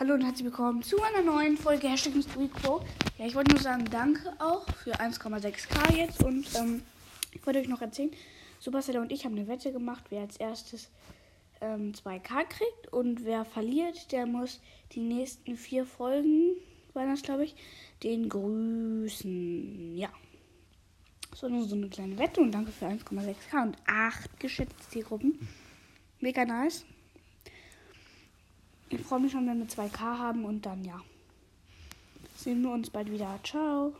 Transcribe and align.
Hallo 0.00 0.14
und 0.14 0.22
herzlich 0.22 0.46
willkommen 0.46 0.82
zu 0.82 0.96
einer 1.02 1.20
neuen 1.20 1.58
Folge 1.58 1.86
Hashtag 1.86 2.14
Pro. 2.62 2.80
Ja, 3.18 3.26
ich 3.26 3.34
wollte 3.34 3.50
nur 3.50 3.60
sagen, 3.60 3.84
danke 3.90 4.32
auch 4.38 4.64
für 4.82 4.98
1,6k 4.98 5.94
jetzt 5.94 6.24
und 6.24 6.46
ähm, 6.54 6.80
ich 7.32 7.44
wollte 7.44 7.58
euch 7.58 7.68
noch 7.68 7.82
erzählen, 7.82 8.10
Supercell 8.60 8.96
und 8.96 9.12
ich 9.12 9.26
haben 9.26 9.36
eine 9.36 9.46
Wette 9.46 9.72
gemacht, 9.72 10.04
wer 10.08 10.22
als 10.22 10.38
erstes 10.38 10.88
ähm, 11.60 11.92
2k 11.92 12.44
kriegt 12.48 12.90
und 12.90 13.26
wer 13.26 13.44
verliert, 13.44 14.10
der 14.10 14.24
muss 14.24 14.62
die 14.92 15.00
nächsten 15.00 15.58
vier 15.58 15.84
Folgen, 15.84 16.56
waren 16.94 17.10
das 17.10 17.20
glaube 17.20 17.44
ich, 17.44 17.54
den 18.02 18.30
grüßen. 18.30 19.98
Ja. 19.98 20.08
So, 21.34 21.50
nur 21.50 21.64
so 21.64 21.76
eine 21.76 21.90
kleine 21.90 22.18
Wette 22.18 22.40
und 22.40 22.52
danke 22.52 22.72
für 22.72 22.86
1,6k 22.86 23.62
und 23.62 23.76
8 23.86 24.40
geschätzte 24.40 24.88
Zielgruppen. 24.88 25.46
Mega 26.20 26.46
nice. 26.46 26.86
Ich 28.92 29.00
freue 29.02 29.20
mich 29.20 29.32
schon, 29.32 29.46
wenn 29.46 29.58
wir 29.58 29.66
2K 29.66 30.00
haben 30.00 30.44
und 30.44 30.66
dann 30.66 30.84
ja. 30.84 31.00
Sehen 32.36 32.62
wir 32.62 32.72
uns 32.72 32.90
bald 32.90 33.10
wieder. 33.10 33.38
Ciao. 33.44 33.94